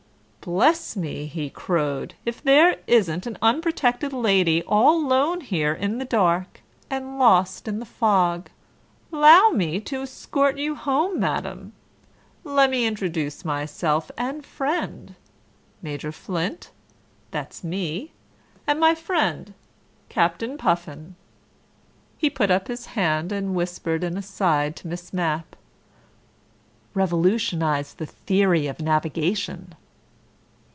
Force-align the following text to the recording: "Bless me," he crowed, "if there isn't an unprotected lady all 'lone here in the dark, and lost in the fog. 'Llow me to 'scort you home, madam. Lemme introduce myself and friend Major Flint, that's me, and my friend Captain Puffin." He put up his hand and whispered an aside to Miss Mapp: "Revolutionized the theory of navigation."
"Bless 0.43 0.95
me," 0.95 1.27
he 1.27 1.51
crowed, 1.51 2.15
"if 2.25 2.41
there 2.41 2.79
isn't 2.87 3.27
an 3.27 3.37
unprotected 3.43 4.11
lady 4.11 4.63
all 4.63 4.99
'lone 4.99 5.41
here 5.41 5.71
in 5.71 5.99
the 5.99 6.03
dark, 6.03 6.61
and 6.89 7.19
lost 7.19 7.67
in 7.67 7.77
the 7.77 7.85
fog. 7.85 8.49
'Llow 9.11 9.51
me 9.51 9.79
to 9.81 10.03
'scort 10.07 10.57
you 10.57 10.73
home, 10.73 11.19
madam. 11.19 11.73
Lemme 12.43 12.85
introduce 12.85 13.45
myself 13.45 14.09
and 14.17 14.43
friend 14.43 15.13
Major 15.83 16.11
Flint, 16.11 16.71
that's 17.29 17.63
me, 17.63 18.11
and 18.65 18.79
my 18.79 18.95
friend 18.95 19.53
Captain 20.09 20.57
Puffin." 20.57 21.13
He 22.17 22.31
put 22.31 22.49
up 22.49 22.67
his 22.67 22.87
hand 22.97 23.31
and 23.31 23.53
whispered 23.53 24.03
an 24.03 24.17
aside 24.17 24.75
to 24.77 24.87
Miss 24.87 25.13
Mapp: 25.13 25.55
"Revolutionized 26.95 27.99
the 27.99 28.07
theory 28.07 28.65
of 28.65 28.79
navigation." 28.81 29.75